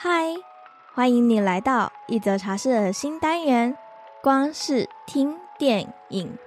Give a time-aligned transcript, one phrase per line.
[0.00, 0.32] 嗨，
[0.94, 3.76] 欢迎你来到一则茶室的新单元——
[4.22, 6.38] 光是听电影。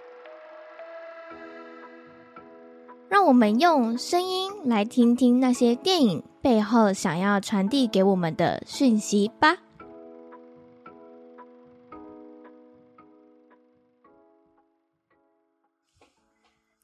[3.09, 9.57] 让我们用声音来听听那些电影背后想要传递给我们的讯息吧。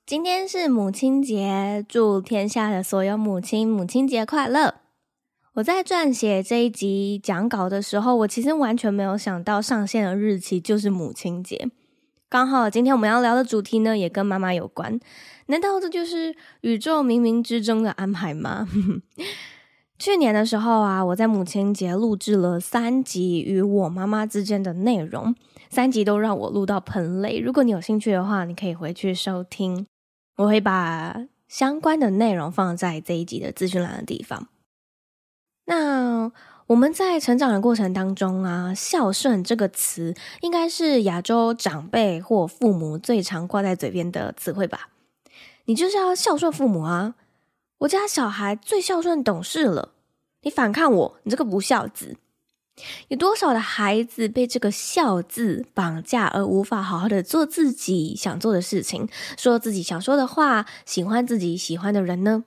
[0.05, 4.81] 今天是母亲节，祝天下的所有母亲母亲节快乐！
[5.57, 11.67] 我在撰写这一集讲稿的时候，我其实完全没有想到上线的日期就是母亲节。
[12.29, 14.99] 刚好今天我们要聊的主题呢，也跟妈妈有关。
[15.47, 18.67] 难道这就是宇宙冥冥之中的安排吗？
[19.97, 25.33] 去年的时候啊，我在母亲节录制了三集与我妈妈之间的内容，
[25.71, 27.39] 三集都让我录到喷泪。
[27.39, 29.87] 如果你有兴趣的话，你可以回去收听。
[30.35, 34.49] 我会把相关的内容放在这一集的资讯栏的地方。
[35.69, 36.31] 那
[36.67, 44.89] 我们在成长的过程当中啊，孝顺这个词应该是亚洲长辈或父母最常挂在嘴边的词汇吧？
[45.65, 47.15] 你就是要孝顺父母啊！
[47.79, 49.91] 我家小孩最孝顺懂事了，
[50.43, 52.15] 你反抗我，你这个不孝子！
[53.09, 62.45] 有多少的孩子被这个“孝”字绑架，而无法好好的做自己想做的事情，说自己想说的话，喜欢自己喜欢的人呢？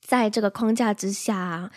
[0.00, 1.70] 在这个框架之下，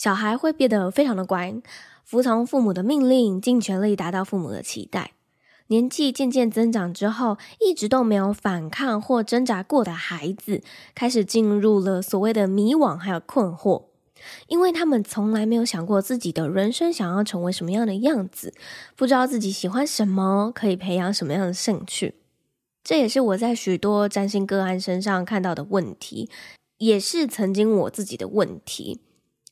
[0.00, 1.60] 小孩会变得非常的乖，
[2.06, 5.12] 服从父母的命令，尽全力达到父母的期待。
[5.66, 10.62] 年纪渐渐增长之后，一直都没有反抗或挣扎过的孩子，
[10.94, 13.88] 开始进入了所谓的迷惘还有困惑，
[14.46, 18.54] 因为他们从来没有想过自己的人生想要成为什么样的样子，
[18.96, 22.14] 不知道自己喜欢什么，可以培养什么样的兴趣。
[22.82, 26.30] 这也是我在许多占星个案身上看到的问题，
[26.78, 29.02] 也是曾经我自己的问题。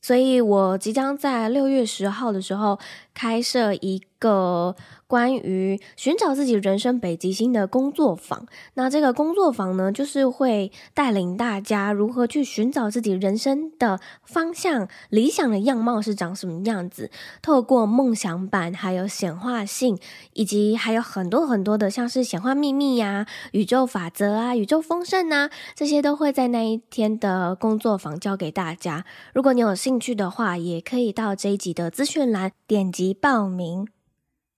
[0.09, 2.79] 所以我即将在六月十号的时候
[3.13, 4.75] 开设一个
[5.07, 8.47] 关于寻找自己人生北极星的工作坊。
[8.75, 17.11] 那这个工作坊呢，就是会带领大家如何去寻找自己人生的方向、理想的样貌是长什么样子。
[17.41, 19.99] 透过梦想版，还有显化性，
[20.35, 29.05] 以及还有很多很多的，像是显化秘密呀、宇宙法则啊、宇宙丰盛啊，这些都会在那一天的工作坊教给大家。
[29.33, 33.89] 如果你有兴趣的话，也可以到这一集的资讯栏点击报名。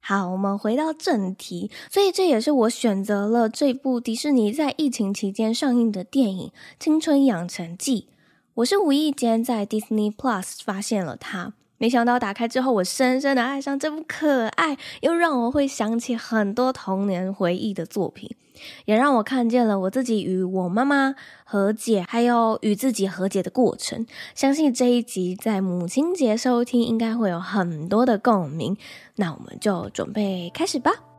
[0.00, 1.70] 好，我们回到正题。
[1.90, 8.08] 所以这也是我选择了这部迪士尼在疫情期间上映的电影《青春养成记》。
[8.54, 18.30] 我是无意间在 Disney Plus 发现了它，没想到打开之后，我深深的爱上这部可爱又让我会想起很多童年回忆的作品。
[18.84, 21.14] 也让我看见了我自己与我妈妈
[21.44, 24.04] 和解，还有与自己和解的过程。
[24.34, 28.76] 相信这一集在母亲节收听，应该会有很多的共鸣。
[29.16, 31.09] 那我们就准备开始吧。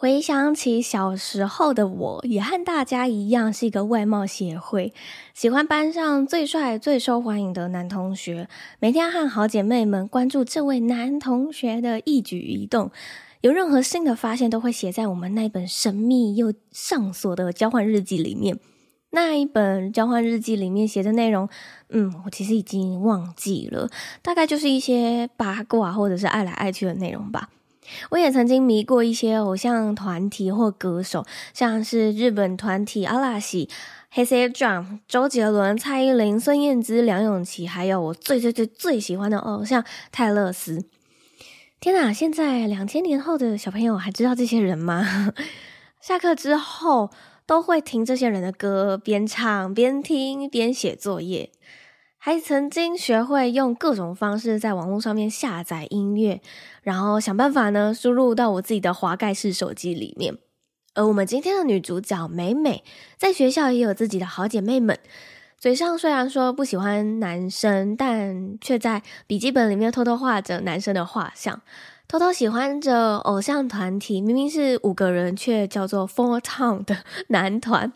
[0.00, 4.94] 回想起小时候的我，也和大家一样是一个外貌协会，
[5.34, 12.90] 喜欢班上最帅、最受欢迎的男同学，每天和好姐妹们关注这位男同学的一举一动，
[13.42, 18.58] 有任何新的发现都会写在我们那本神秘又上锁的交换日记里面。
[19.10, 21.46] 那一本交换日记里面写的内容，
[21.90, 23.90] 嗯，我其实已经忘记了，
[24.22, 27.50] 大概就是一些八卦或者是爱来爱去的内容吧。
[28.10, 33.68] 我也曾经迷过一些偶像团体或歌手，像是日本团体阿拉西、
[34.10, 40.84] 黑 C Jump、周杰伦、蔡依林、孙燕姿、梁咏琪，还有我最最最最喜欢的偶像泰勒斯。
[41.80, 42.12] 天哪！
[42.12, 45.32] 现在两千年后的小朋友还知道这些人吗？
[45.98, 47.10] 下课之后
[47.46, 51.50] 都会听这些人的歌，边唱边听边写作业。
[52.22, 56.42] 还曾经学会用各种方式在网络上面下载音乐，
[56.82, 60.36] 然后想办法呢输入到我自己的滑盖式手机里面。
[60.92, 62.84] 而我们今天的女主角美美，
[63.16, 64.98] 在学校也有自己的好姐妹们，
[65.58, 71.62] 嘴上虽然说不喜欢男生，但却在笔记本里面偷偷画着男生的画像，
[72.06, 76.98] 偷偷喜欢着偶像团体，明明是五个人，却叫做 Four Town 的
[77.28, 77.94] 男团。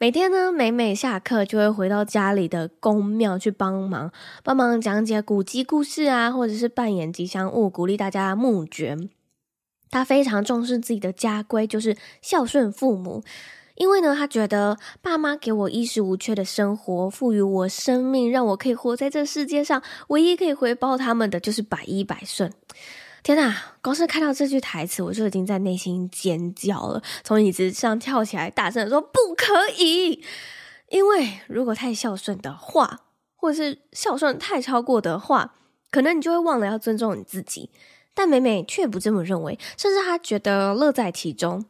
[0.00, 4.12] 每天呢，美美下课就会回到家里的宫庙去帮忙，
[4.44, 9.10] 帮忙讲解古籍故事啊，或者是扮演吉祥物，鼓励大家募捐。
[9.90, 13.24] 她非常重视自己的家规，就是孝顺父母，
[13.74, 22.52] 因为呢，她觉得爸妈给我衣食无缺的生活，赋予我生命，让我可以活在这世界上，唯一可以回报他们的就是百依百顺。
[23.28, 30.24] 天呐，光是看到这句台词，我就已经在内心尖叫了，从椅子上跳起来，大声的说：“不可以！”
[30.88, 33.00] 因为如果太孝顺的话，
[33.36, 35.56] 或者是孝顺太超过的话，
[35.90, 37.68] 可能你就会忘了要尊重你自己。
[38.14, 41.66] 但美美却不这么认为，甚至她觉得乐在其中。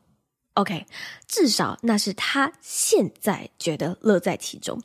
[0.54, 0.86] OK，
[1.26, 4.80] 至少那是她现在觉得乐在其中，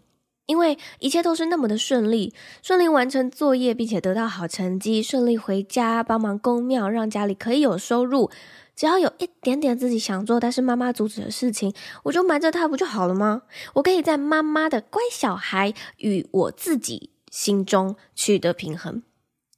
[0.45, 8.29] 因为一切都是那么的顺利，顺利完成作业，并且得到好成绩，顺利回家帮忙供庙，让家里可以有收入。
[8.75, 11.73] 只要有一点点自己想做，但是妈妈阻止的事情，
[12.03, 13.43] 我就瞒着她不就好了吗？
[13.75, 19.03] 我可以在妈妈的乖小孩与我自己心中取得平衡，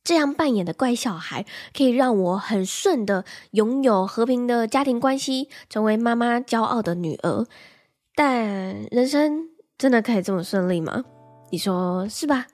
[0.04, 1.46] 这样扮演的乖小孩
[1.76, 7.48] 可以让我很顺的拥有和平的家庭关系，成为妈妈骄傲的女儿。
[8.14, 11.04] 但人生真的可以这么顺利吗？
[11.50, 12.48] 你说是吧？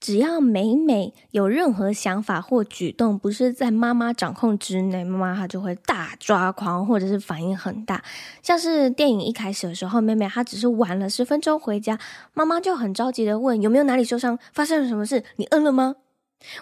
[0.00, 8.02] 只要美美有任何想法或举动，不是在妈妈掌控之内，妈妈她就会大抓狂，或者是反应很大。
[8.42, 11.98] 像是电影一开始的时候，美美她只是晚了十分钟回家，
[12.34, 15.96] 妈妈就很着急的问有没有哪里受伤，发生了什么事，你饿了吗？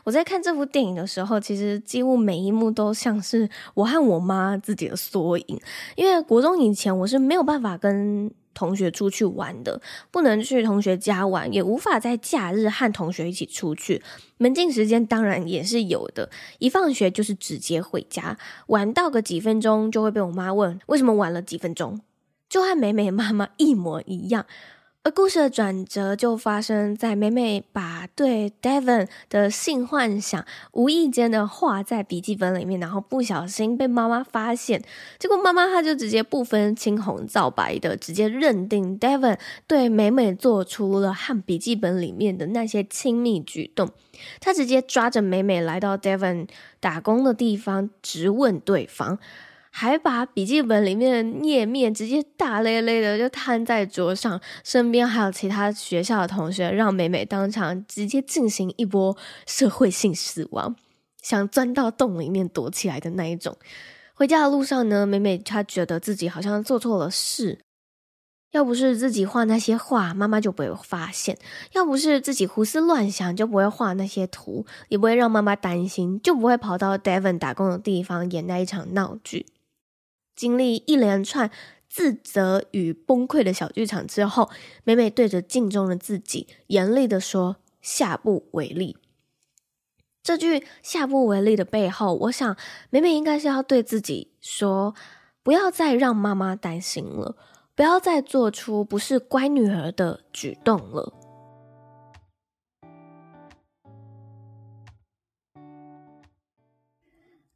[0.04, 5.60] 我在看这部电影的时候，其实几乎每一幕都像是我和我妈自己的缩影，
[5.96, 8.30] 因为国中以前我是没有办法跟。
[8.54, 9.80] 同学出去玩的，
[10.10, 14.02] 不能去同学家玩，也无法在假日和同学一起出去。
[14.36, 16.28] 门禁时间当然也是有的，
[16.58, 18.36] 一放学就是直接回家，
[18.66, 22.02] 玩到个几分钟就会被我妈问为什么晚了几分钟，
[22.46, 24.44] 就和美美妈妈一模一样。
[25.04, 34.80] 而故事的转折就发生在美美把对 Devon 的性幻想无意间的画在笔记本里面，然后不小心被妈妈发现，
[35.18, 43.90] 结果妈妈她就直接不分青红皂白的直接认定 Devon 对美美做出了和笔记本里面的那些亲密举动，
[44.38, 46.46] 她直接抓着美美来到 Devon
[46.78, 49.18] 打工的地方，质问对方。
[49.74, 59.16] 还把笔记本里面的页面直接大咧咧的就摊在桌上，身边还有其他学校的同学，让美美当场直接进行一波
[59.46, 60.76] 社会性死亡，
[61.22, 63.56] 想钻到洞里面躲起来的那一种。
[64.14, 67.58] 回家的路上呢，美美她觉得自己好像做错了事，
[68.52, 71.34] 要不是自己画那些画，妈妈就不会发现；
[71.72, 79.46] 要不是自己胡思乱想，就不会画那些图，也不会让妈妈担心，就不会跑到 Devon 打工的地方演那一场闹剧。
[80.34, 81.50] 经历一连串
[81.88, 84.50] 自责与崩溃的小剧场之后，
[84.84, 88.96] 美美对着镜中的自己严厉地说：“下不为例。”
[90.22, 92.56] 这句“下不为例”的背后，我想
[92.90, 94.94] 美美应该是要对自己说
[95.42, 97.36] ：“不要再让妈妈担心了，
[97.74, 101.12] 不要再做出不是乖女儿的举动了。”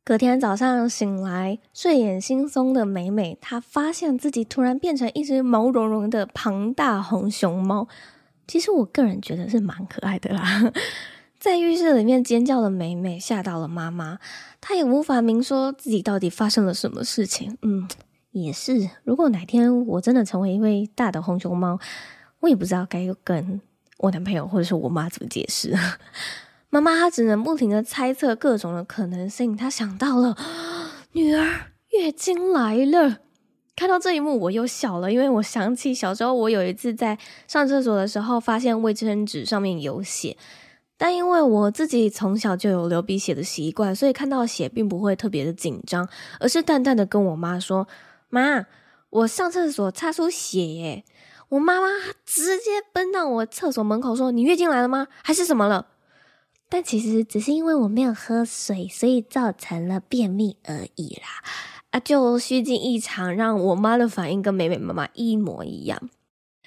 [0.06, 7.88] 隔天早上醒来，睡眼惺忪的美美，她发现自己突然变成一只毛茸茸的庞大红熊猫。
[8.47, 10.73] 其实我个人觉得是蛮可爱的啦。
[11.41, 14.20] 在浴室里面尖叫的美美吓到了妈妈，
[14.61, 17.58] 她也无法明说自己到底发生了什么事情。
[17.62, 17.88] 嗯，
[18.31, 18.88] 也是。
[19.03, 21.81] 如果哪天我真的成为一位大的红熊猫，
[22.38, 23.61] 我也不知道该跟
[23.99, 25.76] 我男朋友或者是我妈怎么解释。
[26.76, 29.56] 妈妈她只能不停的猜测各种的可能性。
[29.56, 30.37] 她想到了
[31.12, 33.20] 女儿月经来了，
[33.74, 40.36] 看到这一幕我又笑了，因为我想起小时候我有一次在上厕所的时候，发现卫生纸上面有血，
[40.98, 46.06] 但因为我自己从小就有流鼻血的习惯，所以看到血并不会特别的紧张，
[46.41, 47.89] 而是淡淡的跟我妈说
[48.29, 48.67] ：“妈，
[49.08, 51.05] 我上厕所擦出血耶。”
[51.48, 51.86] 我妈妈
[52.24, 55.06] 直接奔到我厕所门口说：“你月经来了吗？
[55.22, 55.86] 还是什么了？”
[56.69, 61.43] 但其实只是因为我没有喝水，所以造成了便秘而已啦。
[61.91, 66.11] 啊，就虚惊一场，让我妈的反应跟美美妈妈一模一样。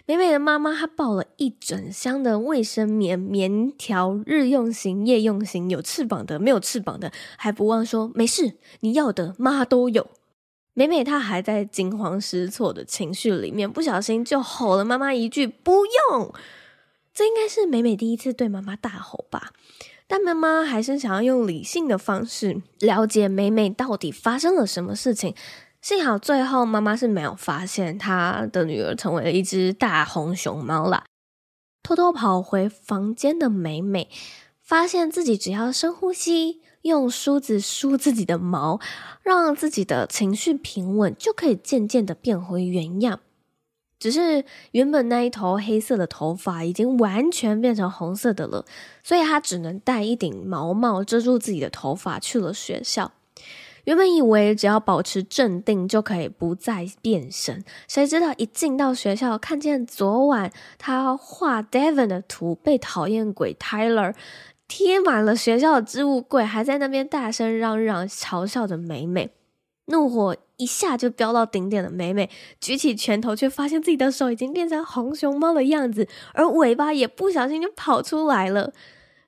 [0.05, 10.07] 美美的妈妈她抱了一整箱的卫生棉、棉条，日用型、夜用型，有翅膀的、没有翅膀的，还不忘说没事，你要的妈都有。
[10.73, 16.33] 美美她还在惊慌失措的情绪里面，不小心就吼了妈妈一句：“不用。”
[17.19, 19.51] 这应该是美美第一次对妈妈大吼吧。
[20.07, 25.35] 但妈妈还是想要用理性的方式了解美美到底发生了什么事情。
[25.81, 31.03] 幸好最后妈妈是没有发现她的女儿成为了一只大红熊猫啦。
[31.83, 34.07] 偷偷跑回房间的美美，
[34.61, 38.79] 发现自己只要深呼吸，用梳子梳自己的毛，
[39.21, 43.19] 让自己的情绪平稳，就可以渐渐的变回原样。
[43.99, 48.65] 只是原本那一头黑色的头发已经完全变成红色的了，
[49.03, 53.11] 所以他只能戴一顶毛帽遮住自己的头发去了学校。
[53.85, 64.13] 原本以为只要保持镇定就可以不再变身，谁知道一进到学校，看见昨晚他画 Devon 的图被讨厌鬼 Tyler
[64.67, 69.31] 贴满了学校的置物柜，还在那边大声嚷嚷嘲笑着美美，
[69.89, 72.29] 怒火一下就飙到顶点的美美
[72.59, 78.73] 举起拳头，却发现自己的手已经变成红熊猫的样子，而尾巴也不小心就跑出来了。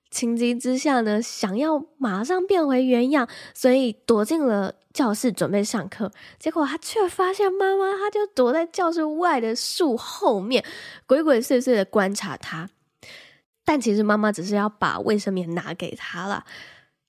[0.10, 6.12] 情急之下呢，想要马上变回原样，所以躲进了教室准备上课。
[6.38, 10.66] 结果他却发现妈妈，他就躲在教室外的树后面，
[11.06, 12.70] 鬼鬼祟祟的观察他。
[13.64, 16.44] 但其实妈妈只是要把卫生棉拿给他了。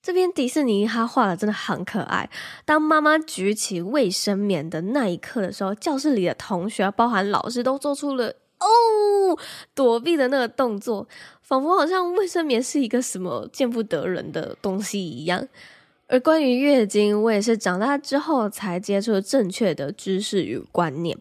[0.03, 2.29] 这边迪士尼他画的真的很可爱。
[2.65, 8.27] 当妈妈举起卫生棉的那一刻的时候，教室里的同学，包含老师，都做出了
[8.59, 9.39] 哦
[9.73, 11.07] 躲避的那个动作。
[11.41, 15.47] 仿佛好像卫生棉是一个什么见不得人的东西一样。
[16.07, 21.17] 而关于月经，我也是长大之后才接触正确的知识与观念。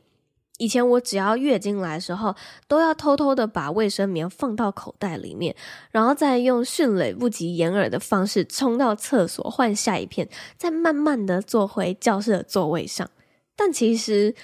[0.62, 2.32] 以前我只要月经来的时候，
[2.68, 5.56] 都要偷偷的把卫生棉放到口袋里面，
[5.90, 13.10] 然后再用迅雷不及掩耳的方式冲到厕所换下一片，再慢慢的坐回教室的座位上。
[13.56, 14.36] 但其实，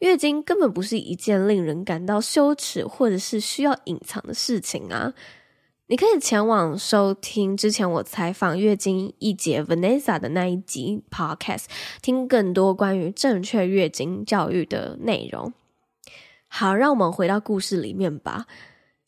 [0.00, 5.14] 月经根本不是一件令人感到羞耻或者是需要隐藏的事情啊！
[5.86, 11.64] 你可以前往收听之前我采访月经一姐 Vanessa 的那一集 Podcast，
[12.02, 15.50] 听更多关于正确月经教育的内容。
[16.54, 18.44] 好，让我们回到故事里面吧。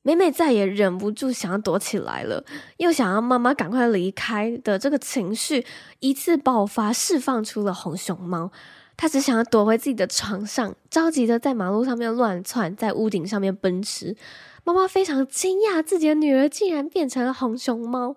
[0.00, 2.42] 美美再也忍不住想要躲起来了，
[2.78, 5.66] 又想要妈妈赶快离开的这个情绪
[6.00, 8.50] 一次爆发，释放出了红熊猫。
[8.96, 14.16] 他只想要躲回自己的床上，着急的在马路上面乱窜，在屋顶上面奔驰。
[14.64, 18.16] 妈妈非常惊讶，自己的女儿竟然变成了红熊猫。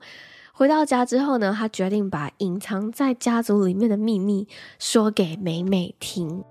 [0.54, 4.48] 回到家之后呢，她决定把隐藏在家族里面的秘密
[4.80, 6.46] 说给美美听。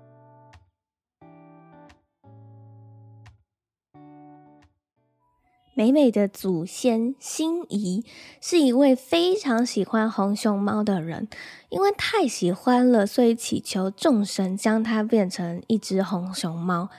[5.77, 8.03] 美美的祖先心仪
[8.41, 11.27] 是一位非常喜欢红熊猫的人，
[11.69, 16.89] 因为太喜欢了，所以祈求众神将它变成一只红熊猫。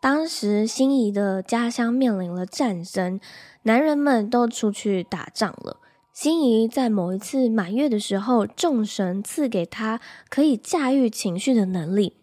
[0.00, 3.20] 当时心仪的家乡面临了战争，
[3.64, 5.76] 男人们都出去打仗了。
[6.14, 12.14] 心仪在某一次满月的时候，众神赐给她可以驾驭情绪的能力。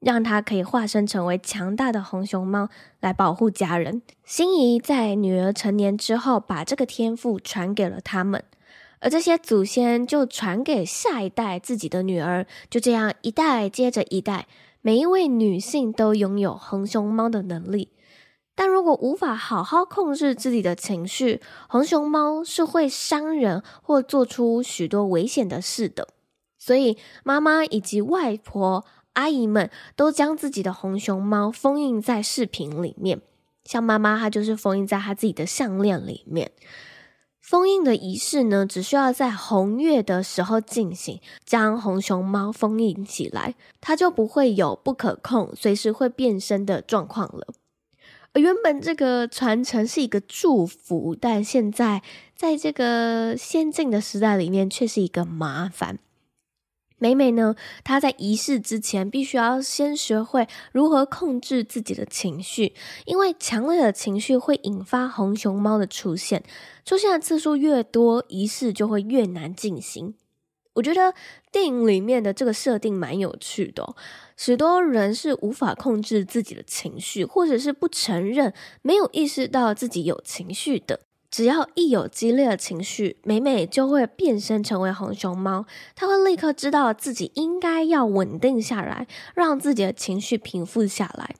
[0.00, 2.68] 让他可以化身成为强大的红熊猫
[3.00, 4.00] 来保护家人。
[4.24, 8.44] 心仪在女儿成年之后，把这个天赋传给了他们，
[9.00, 14.46] 而这些祖先就传给下一代自己的女儿，就这样一代接着一代，
[14.82, 17.90] 每一位女性都拥有红熊猫的能力。
[18.54, 26.08] 但如果无法好好控制自己的情绪，红熊猫是会伤人或做出许多危险的事的。
[26.56, 28.84] 所以妈妈以及外婆。
[29.18, 33.20] 阿姨们都将自己的红熊猫封印在视频里面，
[33.64, 36.52] 像妈妈，她就是封印在她自己的项链里面。
[37.40, 47.48] 封印的仪式呢，只需要在红月的时候进行，将红熊猫封印起来，它就不会有不可控、随时会变身的状况了。
[48.34, 52.02] 而原本这个传承是一个祝福，但现在
[52.36, 55.98] 在这个先进的时代里面，却是一个麻烦。
[56.98, 62.74] 美美呢，她在仪式之前必须要先学会如何控制自己的情绪，
[63.06, 66.42] 因为强烈的情绪会引发红熊猫的出现，
[66.84, 70.14] 出现的次数越多，仪式就会越难进行。
[70.74, 71.12] 我觉得
[71.50, 73.96] 电影里面的这个设定蛮有趣的，
[74.36, 81.00] 许多人是无法控制自己的情绪，或者是不承认，没有意识到自己有情绪的。
[81.38, 85.66] 只要一有激烈的情绪，美美就会变身成为红熊猫。
[85.94, 91.36] 她会立刻知道自己应该要稳定下来，让自己的情绪平复下来。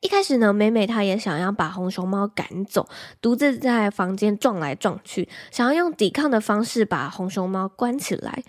[0.00, 2.86] 一开始呢，美美她也想要把红熊猫赶走，
[3.22, 8.44] 独自在房间撞来撞去，想要用抵抗的方式把红熊猫关起来。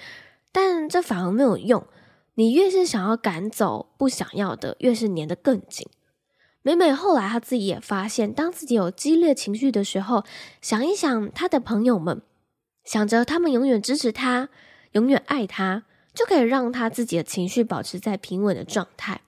[0.52, 1.88] 但这反而没有用，
[2.34, 5.88] 你越是想要赶走不想要的，越是粘得更紧。
[6.66, 10.24] 美美后来，她自己也发现，当自己有激烈情绪的时候，
[10.64, 12.24] 想一想她的朋友们，
[12.84, 14.50] 想着他们永远支持她，
[14.94, 15.84] 永远爱她，
[16.16, 19.22] 就可以让她自己的情绪保持在平稳的状态。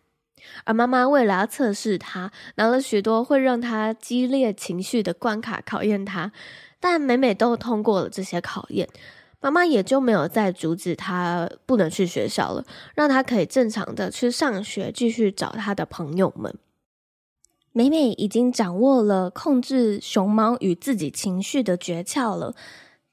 [0.64, 6.32] 而妈妈为了要测试她，拿了许多会让她激烈情绪的关卡考验她，
[6.80, 8.90] 但美美都通过了这些考验，
[9.40, 12.66] 妈妈也就没有再阻止她不能去学校了，
[12.96, 16.58] 让她可以正常的去上学，继续找她的朋友们。
[17.78, 22.56] 美美已经掌握了控制熊猫与自己情绪的诀窍了，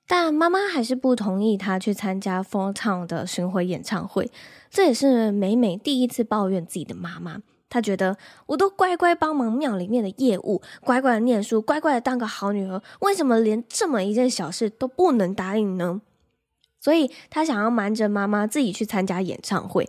[0.09, 4.31] 但妈妈还是不同意她去参加 Four Town 的巡回演唱会。
[4.71, 7.43] 这也是美美第一次抱怨自己的妈妈。
[7.69, 8.17] 她觉得
[8.47, 16.01] 我都乖乖帮忙庙里面的业务，乖乖的念书，乖乖的当个好女儿，为什么连这么一件小事都不能答应呢？
[16.81, 19.87] 所以她想要瞒着妈妈自己去参加演唱会。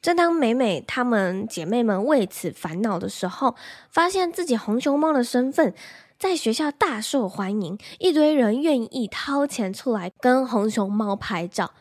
[0.00, 3.54] 正当美美她们姐妹们为此烦恼的时候，
[3.90, 5.74] 发现自己红熊猫的身份。
[6.18, 11.72] 在学校大受欢迎，一堆人愿意掏钱出来跟红熊猫拍照。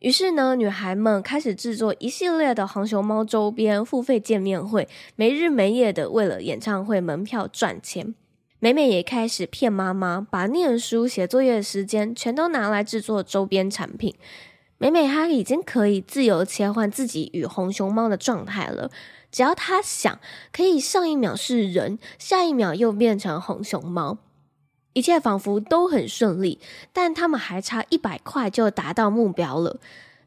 [0.00, 8.14] 于是呢，女孩们开始制作一系列的红熊猫周边，付费见面会，没日没夜的为了演唱会门票赚钱。
[8.58, 14.14] 美美也开始骗妈妈，把念书、写作业的时间全都拿来制作周边产品。
[14.78, 18.90] 美美她已经可以自由切换自己与红熊猫的状态了。
[19.32, 20.18] 只要他想，
[20.50, 24.18] 可以上一秒是人，下一秒又变成红熊猫，
[24.94, 26.58] 一切仿佛都很顺利。
[26.92, 29.78] 但他们还差一百块就达到目标了。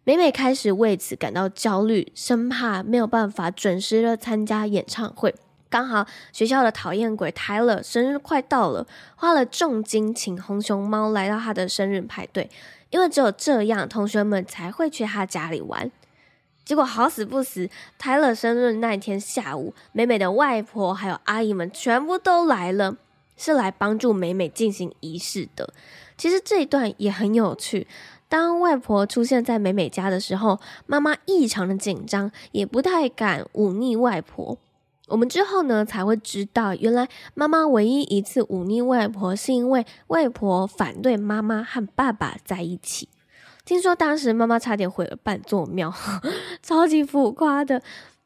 [0.04, 5.34] 美美开始为此感到焦虑，生怕没有办法准时的参加演唱会。
[5.70, 12.50] 刚好学校的讨厌鬼 Tyler 生日快到了，花了重金请红熊猫来到他的生日派对，
[12.90, 15.92] 因为只有这样，同学们才会去他家里玩。
[16.66, 22.96] 结果好死不死，泰勒生日那天下午，美美的外婆还有阿姨们全部都来了，
[23.38, 25.74] 是来帮助美美进行仪式的。
[26.16, 27.88] 其实这一段也很有趣。
[28.28, 34.56] 当外婆出现在美美家的时候，妈妈异常的紧张，也不太敢忤逆外婆。
[35.10, 43.10] 我们之后呢才会知道，原来妈妈唯一一次忤逆外婆，是因为外婆反对妈妈和爸爸在一起。
[43.66, 45.94] 听说当时妈妈差点毁了半座庙，
[46.64, 47.82] 超级浮夸的。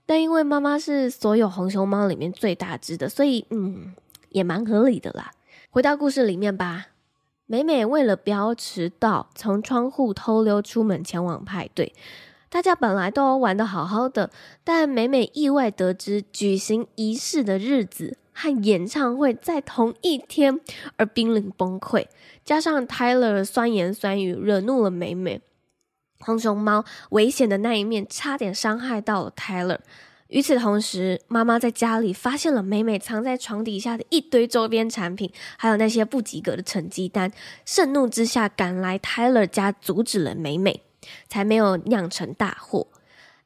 [0.06, 3.94] 但因为妈妈是所有红熊猫里面最大只的，所以嗯，
[4.30, 5.32] 也蛮合理的啦。
[5.70, 6.88] 回到故事里面吧，
[7.46, 11.94] 美美为了不要迟到，从窗户偷溜出门前往派对。
[12.54, 14.30] 大家本来都玩得好好的，
[14.64, 20.60] 但美美意外得知举行仪式的日子和演唱会在同一天，
[20.98, 22.06] 而濒临崩溃。
[22.46, 25.42] 加上 Tyler 酸言酸语惹怒了美美，
[26.20, 29.80] 红熊猫危险的那一面差点伤害到了 Tyler。
[30.28, 37.32] 与此同时，妈妈在家里发现了美美藏在床底下的一堆周边产品，还有那些不及格的成绩单。
[37.66, 40.84] 盛怒之下赶来 Tyler 家阻止了美美，
[41.28, 42.88] 才没有酿成大祸。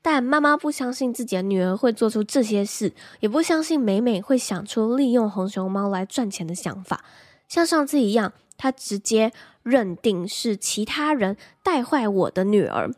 [0.01, 7.03] 但妈妈不相信自己的女儿会做出这些事，也不相信美美会想出利用红熊猫来赚钱的想法，
[7.47, 8.33] 像上次一样。
[8.59, 12.91] 他直接认定是其他人带坏我的女儿，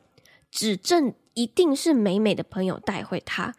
[0.50, 3.54] 指证一定是美美的朋友带坏她。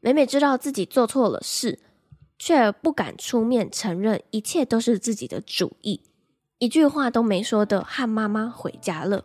[0.00, 1.78] 美美知道自己做错了事，
[2.40, 6.00] 却不敢出面承认一切都是自己的主意，
[6.58, 9.24] 一句话都没说的和妈妈回家了。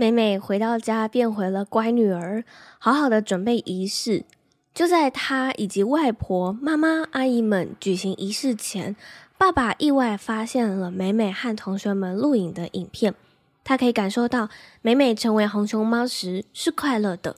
[0.00, 2.42] 美美回到家变回了乖女儿，
[2.78, 4.24] 好好的准备仪式。
[4.72, 8.96] 就在她以及外婆、妈妈、阿姨们举行仪式前，
[9.36, 13.14] 爸爸意外发现了美美和同学们录影的影片。
[13.62, 14.48] 他可以感受到
[14.80, 17.36] 美美成为红熊猫时是快乐的，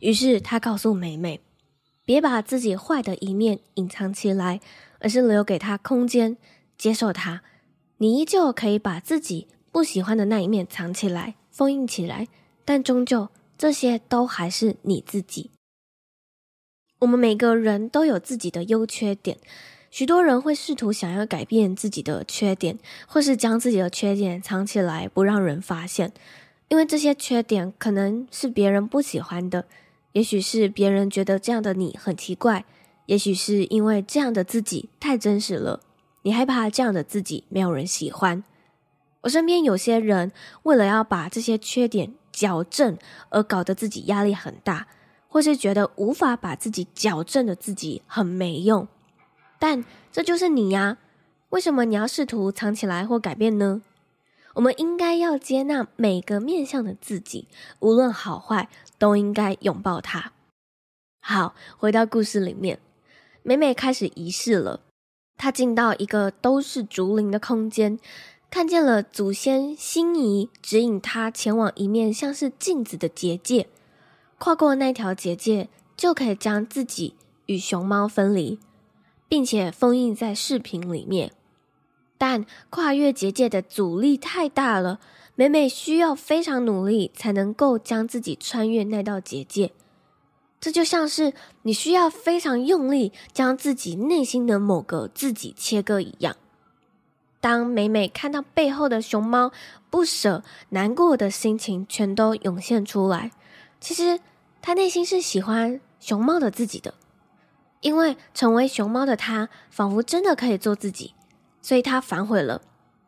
[0.00, 1.40] 于是他告诉美美
[2.04, 4.60] ：“别把自己坏的一面隐藏起来，
[4.98, 6.36] 而是留给她空间，
[6.76, 7.40] 接受她。
[7.96, 12.26] 你依旧可以把自己不喜欢的那一面藏起来，封印起来，
[12.64, 15.50] 但终究这些都还是你自己。”
[17.00, 19.38] 我们每个人都有自己的优缺点，
[19.90, 26.12] 许多人会试图想要改变自己的缺点，或是将自己的缺点藏起来不让人发现，
[26.68, 29.66] 因为这些缺点可能是别人不喜欢的，
[30.12, 32.64] 也许是别人觉得这样的你很奇怪，
[33.06, 35.80] 也许是因为这样的自己太真实了，
[36.22, 38.44] 你害怕这样的自己没有人喜欢。
[39.22, 40.30] 我身边有些人
[40.62, 42.96] 为了要把这些缺点矫正，
[43.30, 44.86] 而搞得自己压力很大。
[45.28, 48.86] 或是觉得无法把自己矫正的自己很没用，
[49.58, 49.82] 但
[50.12, 50.98] 这就是你呀，
[51.48, 53.80] 为什么你要试图藏起来或改变呢？
[54.52, 57.48] 我们应该要接纳每个面向的自己，
[57.80, 60.32] 无论好坏，都应该拥抱它。
[61.22, 62.78] 好，回到故事里面，
[63.42, 64.80] 美美开始仪式了。
[65.38, 67.98] 她进到一个都是竹林的空间，
[68.52, 73.66] 看见了祖先心仪，指引他前往一面像是镜子的结界。
[74.38, 77.14] 跨过那条结界，就可以将自己
[77.46, 78.58] 与熊猫分离，
[79.26, 81.32] 并且封印在视频里面。
[82.18, 85.00] 但跨越结界的阻力太大了，
[85.34, 89.72] 每每需要非常努力才能够将自己穿越那道结界。
[90.60, 96.36] 这就像是你需要非常用力将自己内心的某个自己切割一样。
[97.42, 99.50] 当美美看到背后的熊猫，
[99.90, 103.32] 不舍、难过的心情全都涌现出来。
[103.80, 104.20] 其实
[104.62, 106.94] 她内心是喜欢熊猫的自己的，
[107.80, 111.14] 因为成为熊猫的她，仿佛真的可以做自己，
[111.60, 112.62] 所以她反悔了，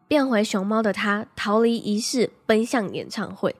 [0.09, 3.55] 变回熊猫的她逃离仪式，奔向演唱会。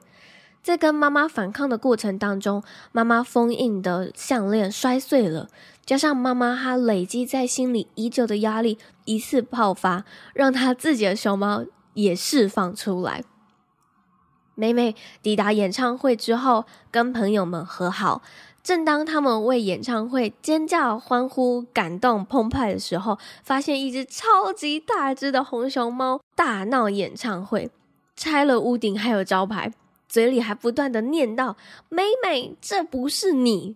[0.61, 5.47] 在跟妈妈反抗的过程当中，妈妈封印的项链摔碎了，
[5.85, 13.23] 加上妈妈她累积在心里已久的压力一次爆发，让她自己的熊猫也释放出来。
[14.55, 18.21] 美美抵达演唱会之后，跟朋友们和好。
[18.63, 27.69] 正当他们为演唱会尖叫、欢呼、感动、澎湃的时候，发现一只超级大只的红熊猫大闹演唱会，
[28.15, 29.71] 拆了屋顶还有招牌。
[30.07, 31.55] 嘴里还不断的念叨
[31.89, 33.75] ：“美美，这不是你。”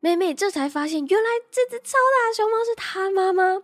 [0.00, 3.62] 美美这才发现，原来这只超大熊猫是她妈妈。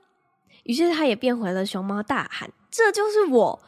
[0.65, 3.61] 于是她也变回了熊猫，大喊：“这就是我！”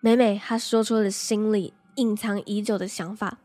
[0.00, 3.38] 美美她说出了心里隐藏已久的想法：“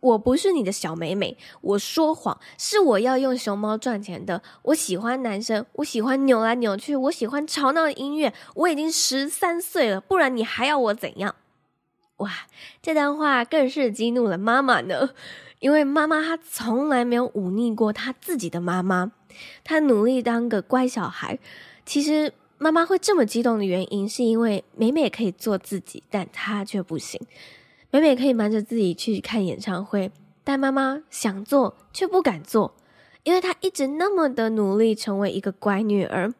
[0.00, 4.40] 我不是你的小美美，我说谎，是我要用熊猫赚钱的。
[4.62, 8.32] 我喜欢男生，我喜欢扭来扭去，我喜欢吵闹的音乐。
[8.54, 11.34] 我已经十三岁了，不然你还要我怎样？”
[12.18, 12.30] 哇，
[12.80, 15.10] 这段话更是激怒了妈妈呢，
[15.58, 19.12] 因为妈妈她从来没有忤逆过她自己的妈妈，
[19.64, 21.38] 她努力当个乖小孩。
[21.84, 27.20] 其实妈妈会这么激动的原因，是因为美美可以做自己，但她却不行。
[27.90, 30.10] 美美可以瞒着自己去看演唱会，
[30.42, 32.74] 但妈妈想做却不敢做，
[33.22, 36.34] 因为她一直那么的努力成为一个乖女儿。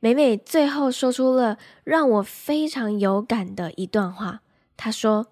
[0.00, 4.42] 美美最后说出了让我非常有感的一段话。
[4.76, 5.26] 她说：“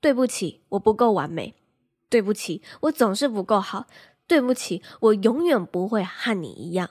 [0.00, 1.54] 对不起，我不够完美。
[2.10, 3.86] 对不起，我总是不够好。
[4.26, 6.90] 对不起，我永远不会和你一样。”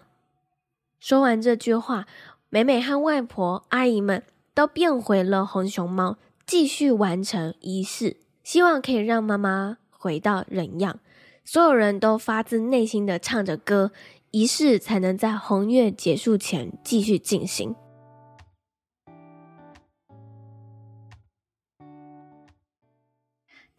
[0.99, 2.07] 说完这句话，
[2.49, 10.99] 美美和外婆、阿姨们都变回了红熊猫，继续完成仪式，希望可以让妈妈回到人样。
[11.45, 13.91] 所有人都发自内心的唱着歌，
[14.31, 17.75] 仪式才能在红月结束前继续进行。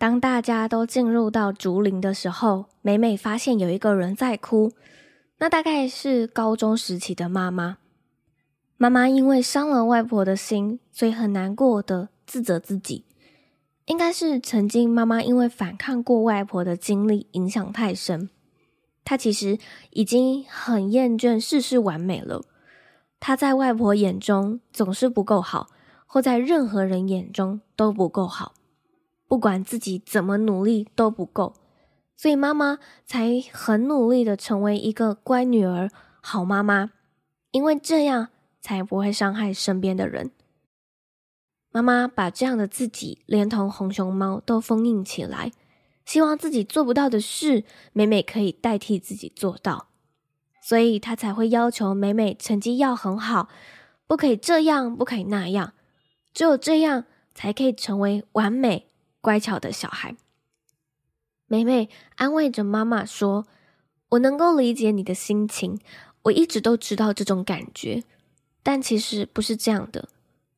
[0.01, 4.73] 当大家都进入到竹林的时候，美美发现有一个人在哭，
[5.37, 7.77] 那大概是高中时期的妈妈。
[8.79, 13.05] 妈妈因为伤了外婆的心，所以很难过的自责自己，
[13.85, 18.31] 应该是曾经妈妈因为反抗过外婆的经历影响太深，
[19.05, 19.59] 她其实
[19.91, 22.43] 已经很厌倦事事完美了。
[23.21, 25.69] 她在外婆眼中总是不够好，
[26.07, 28.55] 或在任何人眼中都不够好。
[29.31, 31.55] 不管自己怎么努力都不够，
[32.17, 35.89] 所以妈妈才很努力的成为一个乖女儿、
[36.21, 36.91] 好妈妈，
[37.53, 40.33] 因为这样才不会伤害身边的人。
[41.71, 45.53] 妈妈把这样的自己连同红熊猫都封印起来，
[46.05, 47.63] 希望自己做不到的事，
[47.93, 49.87] 美美可以代替自己做到，
[50.61, 53.49] 所以她才会要求美美成绩要很好，
[54.09, 55.75] 不可以这样，不可以那样，
[56.35, 58.89] 只有这样才可以成为完美。
[59.23, 60.17] 乖巧的小孩，
[61.47, 63.47] 美美安慰着妈妈说
[64.11, 65.79] ：“我能够理解你的心情，
[66.23, 68.03] 我一直都知道这种感觉，
[68.63, 70.09] 但其实不是这样的。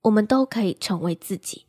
[0.02, 1.66] 我们都可以成为自己。”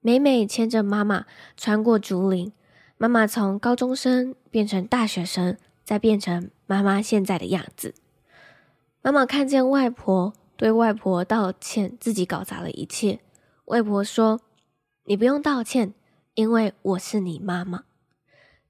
[0.00, 1.26] 美美牵着妈妈
[1.58, 2.52] 穿过竹林，
[2.96, 7.94] 妈妈从高中生变成大学生，再变成妈妈现在的样子。
[9.02, 13.20] 妈妈看见外婆，对外婆道歉，自己搞砸了一切。
[13.66, 14.40] 外婆说。
[15.04, 15.94] 你不用道歉，
[16.34, 17.84] 因为我是你妈妈。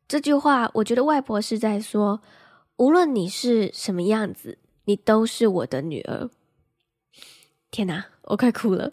[0.09, 2.23] 这句话，我觉得外婆是在说，
[2.77, 6.31] 无论你是什么样子，你都是我的女儿。
[7.71, 8.92] 天哪，我快哭了，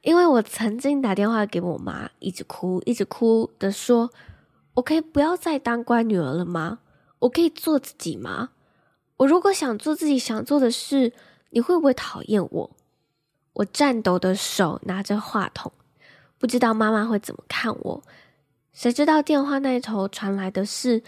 [0.00, 4.10] 因为我曾经打电话给我妈，一直哭，一直哭的说
[4.74, 6.80] ：“我可以不要再当乖女儿了吗？
[7.20, 8.50] 我可以做自己吗？
[9.18, 11.12] 我如果想做自己想做的事，
[11.50, 12.70] 你会不会讨厌我？”
[13.54, 15.72] 我颤抖的手拿着话筒。
[16.38, 18.02] 不知道妈妈会怎么看我？
[18.72, 21.02] 谁知道电话那头传来的是：“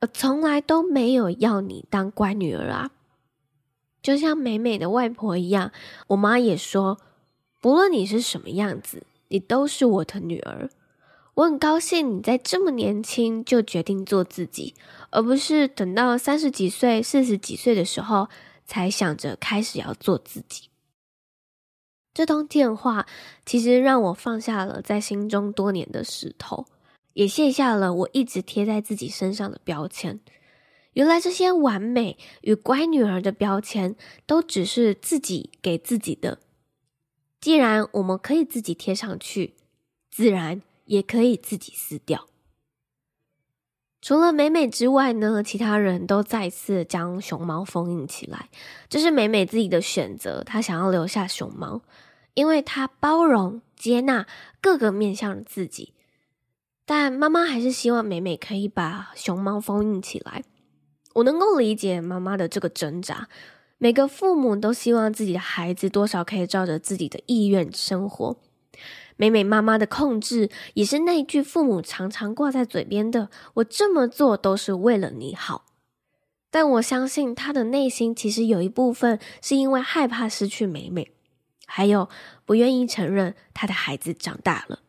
[0.00, 2.90] 我从来都没有要你当乖女儿啊！”
[4.02, 5.72] 就像美美的外婆一样，
[6.06, 6.98] 我妈也说
[7.60, 10.70] ：“不论你是什么样子，你都是我的女儿。”
[11.34, 14.74] 我很高兴你在这么年轻就决定做自己，
[15.10, 18.30] 而不是等到三十几岁、四十几岁的时候
[18.64, 20.70] 才想着开始要做自己。
[22.16, 23.06] 这通电话
[23.44, 26.64] 其实让我放下了在心中多年的石头，
[27.12, 30.18] 也卸下了我一直贴在自己身上的标签。
[30.94, 36.38] 原来这些完美与乖女儿的标签，都只是自己给自己的。
[37.38, 39.52] 既然我们可以自己贴上去，
[40.10, 42.28] 自然也可以自己撕掉。
[44.00, 48.48] 除了美美之外呢，其他人都再次将熊猫封印起来。
[48.88, 51.82] 这是美美自己的选择，她想要留下熊猫，
[52.36, 54.26] 因为她包容接纳
[54.60, 55.92] 各个面向的自己。
[56.84, 60.44] 但妈妈还是希望美美可以把熊猫封印起来。
[61.14, 63.28] 我能够理解妈妈的这个挣扎。
[63.78, 68.36] 每个父母都希望自己的孩子多少可以照着自己的意愿生活。
[69.16, 75.64] 美美妈妈的控制，也是那一句父母常常挂在嘴边的：“我这么做都是为了你好。”
[76.50, 81.12] 但我相信她的内心其实有一部分是因为害怕失去美美，
[81.66, 82.08] 还有
[82.46, 84.80] 不愿意承认他的孩子长大了。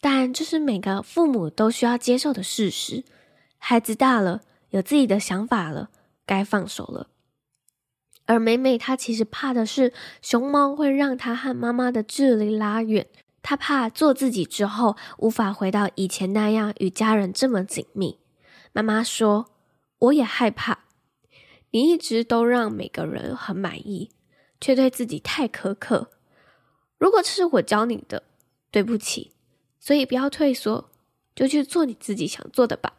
[0.00, 3.04] 但这是每个父母都需要接受的事实：
[3.58, 5.90] 孩子大了，有自己的想法了，
[6.24, 7.08] 该放手了。
[8.24, 13.08] 而美美她其实怕的是熊猫会让她和妈妈的距离拉远。
[13.42, 18.20] 她怕做自己之后无法回到以前那样与家人这么紧密。
[18.72, 19.46] 妈妈说
[19.98, 20.84] ：“我也害怕，
[21.72, 24.10] 你一直都让每个人很满意，
[24.60, 26.10] 却对自己太苛刻。
[26.98, 28.24] 如果这是我教你的，
[28.70, 29.32] 对不起，
[29.78, 30.90] 所以不要退缩，
[31.34, 32.94] 就去做你自己想做的吧。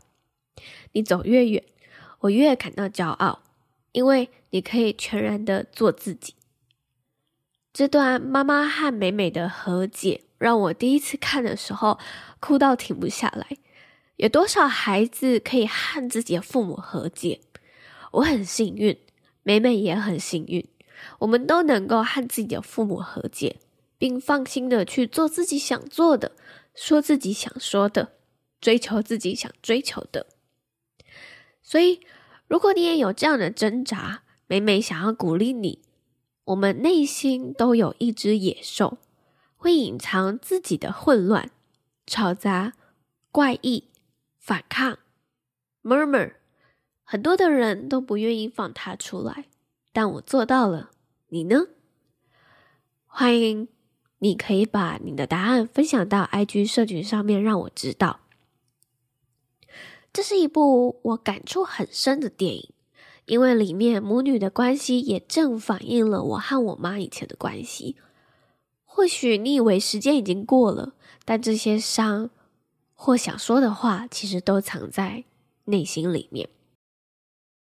[0.93, 1.63] 你走越远，
[2.21, 3.43] 我越感到骄傲，
[3.91, 6.35] 因为你可以全然的做自己。”
[7.71, 10.21] 这段妈妈和美美的和解。
[10.41, 11.99] 让我第一次看的时候
[12.39, 13.45] 哭到停不下来。
[14.15, 17.41] 有多少孩子可以和自己的父母和解？
[18.13, 18.97] 我很幸运，
[19.43, 20.67] 美美也很幸运，
[21.19, 23.59] 我们都能够和自己的父母和解，
[23.97, 26.31] 并放心的去做自己想做的，
[26.73, 28.13] 说自己想说的，
[28.59, 30.27] 追求自己想追求的。
[31.61, 32.01] 所以，
[32.47, 35.79] 如果你也有这样的挣扎，每每想要鼓励你，
[36.45, 38.97] 我们内心都有一只野兽。
[39.63, 41.51] 会隐藏自己的混乱、
[42.07, 42.73] 吵杂、
[43.31, 43.89] 怪异、
[44.39, 44.97] 反抗、
[45.83, 46.33] murmur，
[47.03, 49.45] 很多的人都不愿意放他出来，
[49.93, 50.91] 但我做到了。
[51.29, 51.67] 你呢？
[53.05, 53.67] 欢迎，
[54.19, 58.21] 你可以把你的答案分享到 IG 社群上面，让我知道。
[60.13, 62.69] 这是一部我感触很深的电影，
[63.25, 67.95] 因为里面母女的关系也正反映了我和我妈以前的关系。
[68.83, 72.29] 或许你以为时间已经过了，但这些伤
[72.93, 75.23] 或想说的话，其实都藏在
[75.65, 76.49] 内心里面。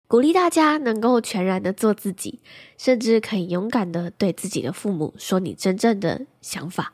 [0.08, 2.40] 鼓励大家能够全然的做自己，
[2.78, 6.94] 甚至可以勇敢的对自己的父母说你真正的想法。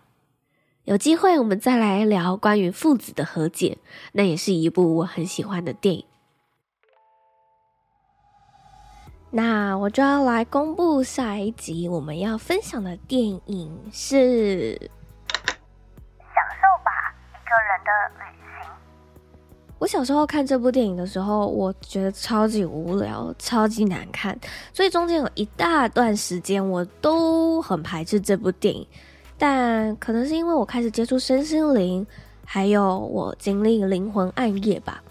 [0.86, 3.78] 有机会我们再来聊关于父子的和解，
[4.14, 6.06] 那也是一部我很喜欢的电影。
[9.30, 14.16] 那我就要来公布下一集我们要分享的电影是
[14.80, 14.90] 《享
[16.60, 18.33] 受吧，一个人的旅行》。
[19.84, 24.34] 我小时候看这部电影的时候，我觉得超级无聊，超级难看，
[24.72, 28.88] 所以中间有一大段时间我都很排斥这部电影。
[29.38, 32.08] 但可能是因为我开始接触身心灵，
[32.46, 35.04] 还有我经历灵魂暗夜吧，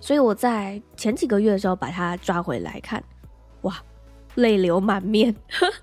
[0.00, 3.00] 所以我在前几个月的时候把它抓回来看。
[3.60, 3.80] 哇，
[4.34, 5.32] 泪流满面，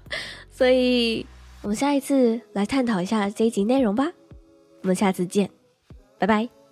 [0.51, 1.25] 所以
[1.61, 4.11] 我们下一次来探讨一下这一集内容吧。
[4.81, 5.49] 我们下次见，
[6.19, 6.62] 拜拜。